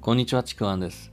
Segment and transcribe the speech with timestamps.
[0.00, 1.12] こんにちは、ちくわんです。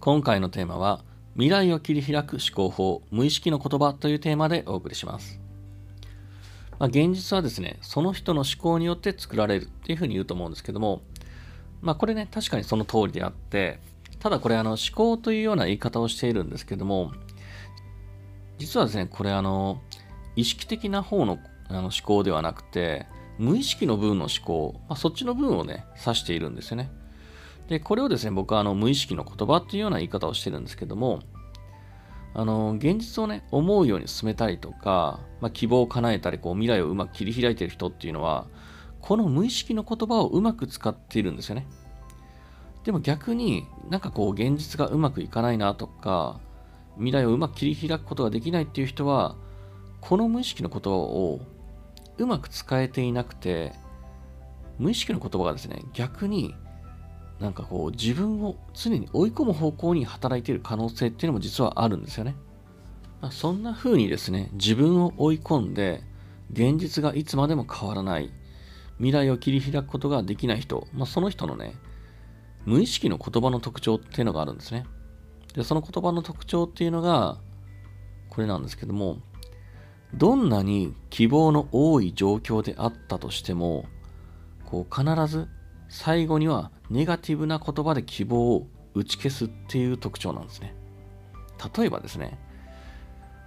[0.00, 5.40] 今回のテーマは、未来を切り開く思考法、無意識の言葉というテーマでお送りします。
[6.78, 11.02] まあ、現実はですね、その人の思考によって作られるっていうふうに言うと思うんですけども、
[11.82, 13.78] まあこれね、確かにその通りであって、
[14.18, 17.12] ただこれあの思考というような言い方をしているんですけども、
[18.58, 19.80] 実はですね、これあの、
[20.36, 21.38] 意識的な方の
[21.68, 23.06] あの思考ではなくて、
[23.40, 26.90] 無意識の部分の思考、まあ、そっちの部分をね、指しているんですよね。
[27.68, 31.20] で、これをですね、僕はあの無意識の言葉っていうような言い方をしてるんですけども、
[32.34, 38.46] あの、現実をね、思うように進めたりとか、まあ、希望を叶えたり、こう、未来をうまく切り開いている人っていうのは、
[39.00, 41.66] この無意識の言葉をうまく使っているんですよね。
[42.84, 46.40] でも逆になんかこう現実がうまくいかないなとか
[46.96, 49.36] 未来をうまく切り開くことができないっていう人は
[50.00, 51.40] この無意識の言葉を
[52.20, 53.72] うまく使えていなくて
[54.78, 56.54] 無意識の言葉がですね逆に
[57.40, 62.36] なんかこう自分を常に追い込む方向に働いている可能性っていうのも実はあるんですよね。
[63.20, 66.02] まあ、そんな風にですね、自分を追い込んで、
[66.52, 68.30] 現実がいつまでも変わらない、
[68.96, 71.74] 未来を切り開くことができない人、まあ、その人のね、
[72.64, 74.84] 無意識の言葉の特徴っていうのがあるんですね。
[75.54, 77.38] で、その言葉の特徴っていうのが、
[78.30, 79.18] これなんですけども、
[80.14, 83.84] どんなに希望の多い状況であったとしても、
[84.64, 85.48] こう必ず
[85.88, 90.74] 最後にはネガティブな言葉で希望を打ち消すっていう特徴なんですね。
[91.76, 92.38] 例えばですね、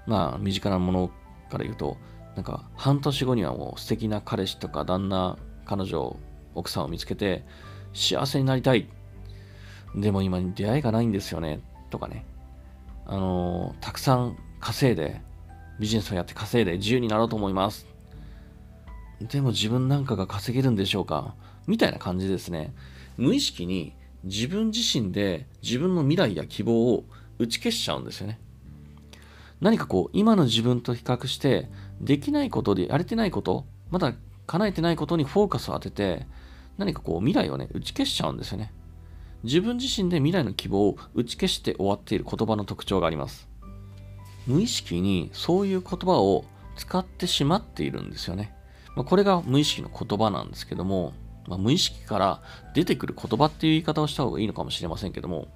[0.08, 1.08] まあ身近なもの
[1.50, 1.98] から言うと、
[2.36, 6.18] なんか半年後にはもう素敵な彼氏とか旦那、彼女、
[6.56, 7.46] 奥さんを見つけて
[7.94, 8.88] 幸せになりたい。
[9.96, 11.60] でも今に出会いがないんですよね。
[11.90, 12.26] とかね。
[13.06, 15.22] あのー、たくさん稼いで、
[15.80, 17.88] ビジネスをやって稼いで自由になろうと思います。
[19.22, 21.36] でも自分なんかが稼げるんでしょうか？
[21.68, 22.74] みたいな感じですね。
[23.18, 27.06] 無意識に自分自身で自分の未来や希望を
[27.40, 28.40] 打ち消しちゃうんですよね。
[29.62, 31.70] 何かこう、今の自分と比較して、
[32.02, 34.14] できないことでやれてないこと、まだ
[34.46, 36.28] 叶えてないことにフォーカスを当てて、
[36.78, 38.74] 何かこう、未来をね、打ち消しちゃうんですよね。
[39.44, 43.48] 自分自身で未来の希望を打ち消して終わっている言葉の特徴があります。
[44.48, 46.46] 無意識にそういう言葉を
[46.76, 48.54] 使ってしまっているんですよね。
[48.96, 51.14] まあ、これが無意識の言葉なんですけども、
[51.48, 52.42] まあ、無意識から
[52.74, 55.48] 出てくる言葉っていう言い方をした方がいいのかもしれませんけども、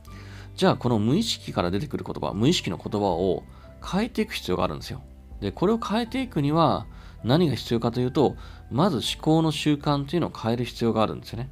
[0.55, 3.43] じゃあこの無意識から出てくる言葉、無意識の言葉を
[3.85, 5.01] 変えていく必要があるんですよ。
[5.39, 6.87] で、これを変えていくには
[7.23, 8.35] 何が必要かというと、
[8.71, 11.49] まず思考の習慣っていうのを変える必要があるんですよね。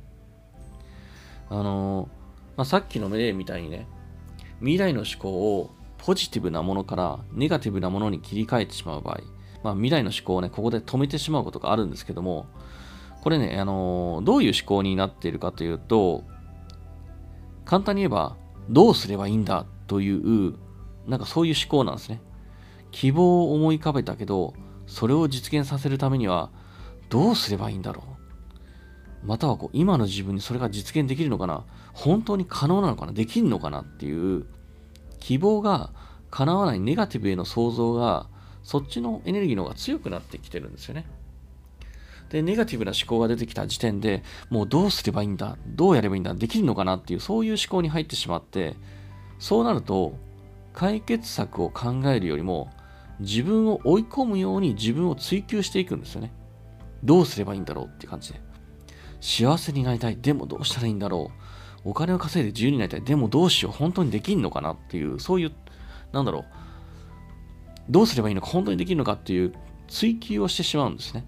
[1.50, 2.08] あのー、
[2.58, 3.88] まあ、さっきの例みたいにね、
[4.60, 5.75] 未来の思考を
[6.06, 9.22] ポジティブなものからネガティブなものに切り替えてしまう場合、
[9.64, 12.46] まあ、未来の思考をね、ここで止めてしまうことがあるんですけども、
[13.24, 16.24] これね、あのー、どういう思考になっているかというと、
[17.66, 18.38] 簡単に言えば、
[18.70, 20.54] どうすればいいんだという、
[21.08, 22.22] なんかそういう思考なんですね。
[22.92, 24.54] 希望を思い浮かべたけど、
[24.86, 26.52] それを実現させるためには、
[27.10, 28.04] どうすればいいんだろ
[29.24, 29.26] う。
[29.26, 34.46] またはこう、今の自分にそれが実現できるのかな本当に可能なのかなできるのかなっていう、
[35.26, 35.90] 希望が
[36.30, 38.28] 叶わないネガティブへの想像が、
[38.62, 41.08] そっちのエネルギーの方が強くなってきてるんですよね。
[42.30, 44.22] で、ネガティブな思考が出てきた時点で
[44.52, 48.76] もうどうすればいいんだどうやればいいんだできるのかなっていう、そういう思考に入ってしまって、
[49.40, 50.16] そうなると、
[50.74, 52.70] 解決策を考えるよりも、
[53.20, 56.32] 自分を追い込むように自分を追求していくんですよね。
[57.04, 58.40] どうすればいいんだろうって感じで。
[59.22, 60.18] 幸せになりたい。
[60.18, 61.65] でもどうしたらいいんだろう。
[61.86, 63.02] お金を稼いで自由になりたい。
[63.02, 63.72] でもどうしよう。
[63.72, 65.52] 本当にできんのかなっていう、そういう、
[66.12, 66.46] なんだろう。
[67.90, 69.54] どうすればいいのか、本当にできるのかっていう
[69.88, 71.28] 追求をしてしまうんですね。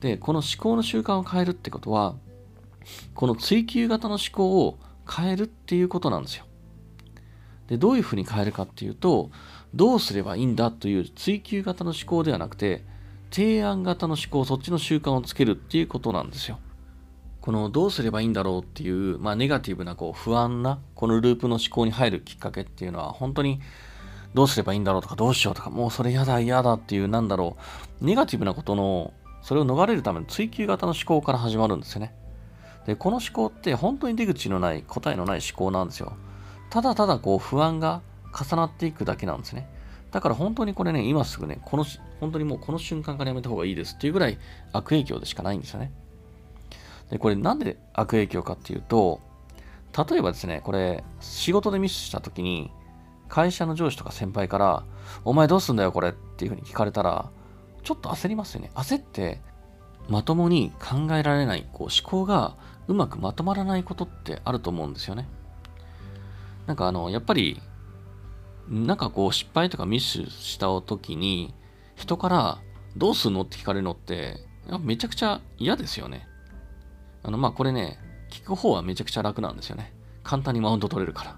[0.00, 2.16] で、この思考の習慣を変えるってことは、
[3.14, 6.44] この追求型の思考を変えるっていうことなんですよ。
[7.68, 9.30] で、どういうふうに変えるかっていうと、
[9.74, 12.84] どうすればいいんだという追求型の思考ではなくて、
[13.30, 16.58] 提案型の思考、そっちの習慣をつけるっていうことなんですよ。
[17.40, 23.60] このどうすればいいんだろうっていう、まあ、ネガティブなこう不安なこのループの思考に入るきっかけっていうのは本当に
[24.34, 27.56] どうすればいいんだろうとかどうしようとかもうそれ嫌だ嫌だっていうなんだろ
[28.00, 32.14] うネガティブなことのそれを逃れるための追求型の思考から始まるんですよね。
[32.86, 36.12] で、この思考って本当に出口のない答えのない思考なんですよ。
[36.70, 38.02] ただただこう不安が
[38.32, 39.68] 重なっていくだけなんですね。
[40.10, 41.84] だから本当にこれね、今すぐね、この、
[42.18, 44.38] 本当にもうこの瞬間からやめた方がいいですっていうぐらい
[44.72, 45.92] 悪影響でしかないんですよね。
[47.10, 49.20] で、これなんで悪影響かっていうと、
[50.10, 52.70] 例えばですね、これ、仕事でミスした時に、
[53.28, 54.84] 会社の上司とか先輩から、
[55.24, 57.30] お前どうすんだよこれっていうふうに聞かれたら、
[57.82, 58.70] ちょっと焦りますよね。
[58.74, 59.40] 焦って、
[60.08, 62.56] まともに考えられない、こう思考が
[62.88, 65.28] うまくまとまらないことってあると思うんですよね。
[66.66, 67.60] なんかあの、やっぱり、
[68.68, 71.54] なんかこう失敗とかミスした時に、
[71.96, 72.58] 人から
[72.96, 74.36] どうすんのって聞かれるのって、
[74.80, 76.28] めちゃくちゃ嫌ですよね。
[77.22, 77.98] あの、まあこれね、
[78.30, 79.92] 聞く方はめちゃくちゃ楽なんですよね。
[80.22, 81.36] 簡単にマウント取れるから。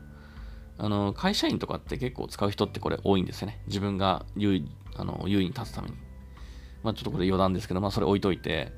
[0.78, 3.62] あの、会社員とかって結構使う人ってこれ多いんですよね。
[3.66, 5.96] 自分が優位あの優位に立つために。
[6.82, 8.72] まあちょっとこれ余談ですけど、まあそれ置いといて、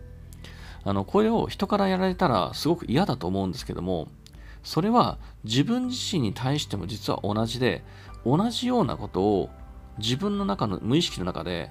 [0.84, 4.08] あの、これを人からやられたらすごく嫌だと思うんですけども、
[4.62, 7.84] それは自分自身に対しても実は同じで、
[8.24, 9.50] 同じようなことを
[9.98, 11.70] 自分の中の無意識の中で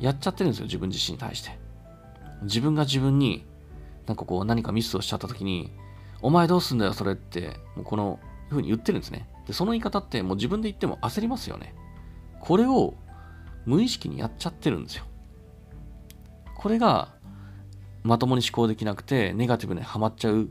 [0.00, 1.58] やっちゃってるんですよ、自分自身に対して。
[2.42, 3.44] 自分が自分に
[4.06, 5.72] なんかこう何かミスをしちゃった時に、
[6.20, 9.28] お前どうすんだよ、それって、もうこのふうに言ってるんですね。
[9.46, 11.74] で、その言い方ってもう自分で言っても焦りますよね。
[12.40, 12.94] これを
[13.66, 15.04] 無意識にやっちゃってるんですよ。
[16.56, 17.08] これが
[18.02, 20.48] まともに思考できなくてネガティブにはまっちゃう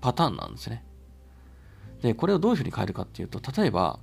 [0.00, 0.84] パターンなんですね。
[2.02, 4.00] で、これをどういうふうに変えるかっていうと、例えば、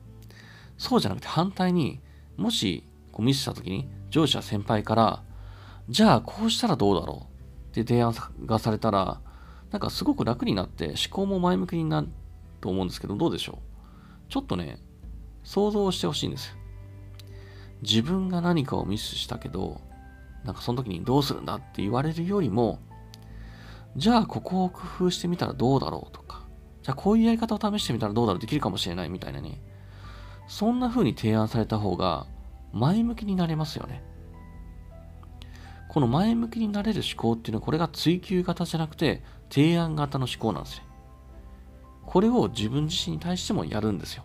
[0.78, 2.00] そうじゃなくて反対に、
[2.38, 5.24] もしこうミスした時に上司や先輩から、
[5.90, 7.39] じゃあこうしたらどうだろう
[7.69, 8.13] って提案
[8.45, 9.21] がされたら、
[9.71, 12.10] なんかすごく楽になって思考も前向きになる
[12.60, 13.60] と思うんですけど、どうでしょ
[14.27, 14.31] う？
[14.31, 14.80] ちょっとね、
[15.44, 16.56] 想像してほしいんですよ。
[17.81, 19.81] 自分が何かをミスしたけど、
[20.44, 22.80] なんかその時にどうするんだって言われるよりも、
[23.95, 26.45] じゃあここを工夫してみたらどうだろうとか、
[26.81, 29.62] じゃあこういうやり方を試してみたらどうだろうできるかもしれないみたいなね。
[30.48, 32.25] そんな風に提案された方が
[32.74, 34.04] 前向きになれますよね。
[35.90, 40.84] この前向きになれる思考っていうのはこれが追求型じゃなくて提案型の思考なんですね。
[42.06, 44.24] これを自分自身に対してもやるんですよ。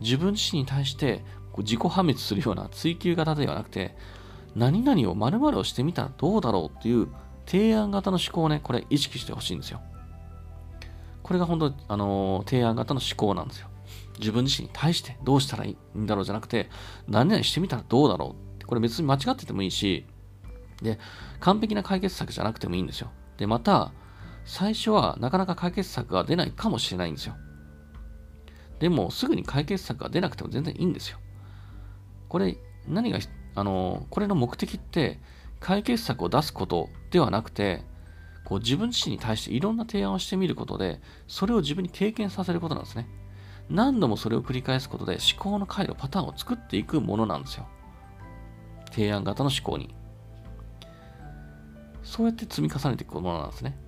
[0.00, 1.22] 自分自身に対して
[1.58, 3.94] 自己破滅するような追求型ではなくて
[4.54, 7.08] 何々を〇〇をしてみたらどうだろうっていう
[7.46, 9.80] 提案型の思考をね、これ意識してほしいんですよ。
[11.22, 13.68] これが本当、あのー、提案型の思考なんですよ。
[14.18, 16.68] 自分自身に対してどうしたらいいんだろうじゃなくて、
[17.08, 20.06] 何々してみたらどうだろう、これ別に間違っててもいいし、
[20.82, 20.98] で、
[21.40, 23.10] 完璧な解決策じゃなくてもいいんですよ。
[23.36, 23.92] で、また、
[24.44, 27.34] 最初はなかなか解決策が出ないかもしれないんですよ。
[28.78, 31.18] でも、すぐに解決策が出なくても全然いいんですよ。
[32.28, 32.56] これ、
[32.88, 33.18] 何が
[33.54, 35.20] あの、これの目的って
[35.58, 37.82] 解決策を出すことではなくて、
[38.44, 43.06] こう自分自身に対していろんな提案をしてみることで、それを自分に経験させることなんですね。
[43.68, 47.68] 何度もそれを繰り返すことで思考の回路、パターンを作っていくものなんですよ。
[48.90, 49.94] 提案型の思考に。
[52.10, 53.78] そうやって積み重ねていくものなんですね。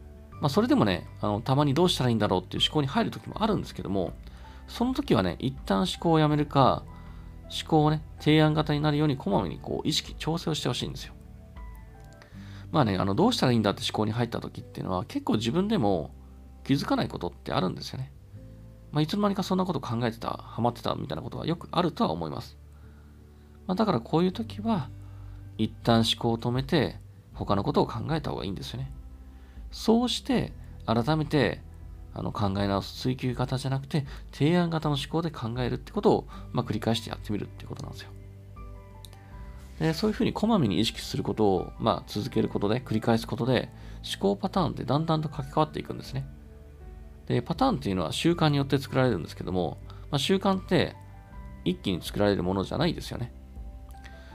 [0.41, 4.13] まあ、それでもね、あのたまにどうしたらいいんだろうっていう思考に入るときもあるんですけども、
[4.69, 6.85] その時はね、一旦思考をやめるか、
[7.51, 11.15] 思考をね、提案型になるようにこまめにこう意識、調整をしてほしいんですよ。
[12.71, 16.15] まあね、あの、どうしたらいいんだって思考に入った時っていうのは結構自分でも
[16.63, 18.13] 気づかないことってあるんですよね。
[18.93, 22.57] まあ、いつの間にかそんなこと考えてた、ハマってたみたいなことがよくあるとは思います。
[23.67, 24.91] まあ、だからこういう時は、
[25.59, 27.03] 一旦思考を止めて、
[27.35, 28.91] 他のことを考えた方がいいんですよね。
[29.71, 30.53] そうして、
[30.87, 31.61] 改めて
[32.15, 38.11] あの考え直す追求型じゃなくて提案型の思考で考えるってことを、まあ、繰り返してやってみるってことなんですよ。
[39.79, 43.71] でそういうふうにこまめに意識することを、まあ、続けることで繰り返すことで
[44.05, 46.27] 思考パターンってだんだんと書き換わっていくんですね。
[47.27, 49.79] でパターンっていうのは習慣によって作られるんですけども、
[50.11, 50.95] まあ、習慣って
[51.65, 53.33] 一気に作られるものじゃないですよね。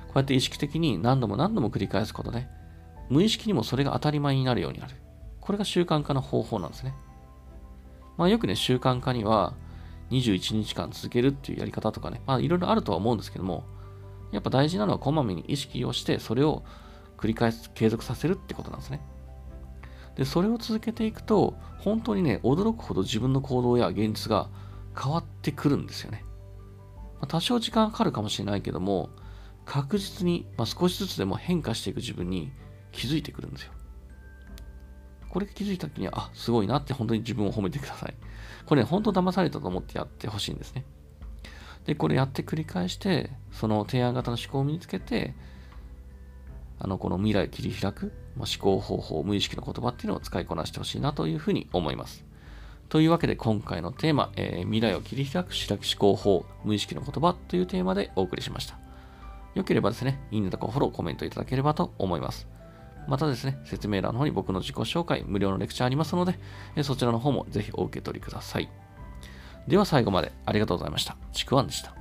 [0.08, 2.48] こうやって意識的に何度も何度も繰り返すことで
[3.10, 4.96] 無意識にもそれが当たり前になるようになる。
[5.42, 6.94] これが習慣化の方法なんですね。
[8.18, 9.54] まあよくね、習慣化には
[10.12, 13.64] 21日間続けるっていうやり方とかね、まあいろいろあるとは思うんですけども、
[14.32, 16.64] やっぱ大事なのはこまめに意識をして、それを
[17.18, 19.02] 繰り返す、継続させるってことなんですね。
[20.16, 24.50] で、それを続けていくと、本当にね、驚くほど自分の行動や現実が
[25.00, 26.26] 変わってくるんですよね。
[27.20, 29.10] まあ、多少時間かかるかもしれないけども、
[29.66, 32.52] 確実に、まあ、少しずつでも変化していく自分に
[32.92, 33.72] 気づいてくるんですよ。
[35.30, 38.14] これ気づいた時には、あ、すごいなって本当に自分を褒めてください。
[38.66, 40.84] これ、ね、本当騙されたと思ってやってほしいんですね。
[41.86, 45.34] で、これやって繰り返して、その提案型の思考を身につけて、
[46.80, 52.26] あの、この未来を切り開く、まあ、思考方法、無意識の言葉っていうのを使いこなしてほしいなというふうに思います。
[52.90, 58.78] というわけで今回のテーマ、えー、未来を切り開く白木思考法、無意識の言葉というテーマでお送りしました。
[59.56, 62.48] よければですね、いいねとかフォロー、コメントいただければと思います。
[63.08, 66.38] またですね、説明欄の方に僕の自己紹介、無料のレクチャーありますので、
[66.84, 68.70] そちらの方もぜひお受け取りください。
[69.68, 71.18] では最後までありがとうございました。
[71.34, 71.97] ちくわんでした。